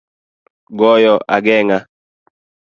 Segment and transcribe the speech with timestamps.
[0.77, 1.77] Goyo agenga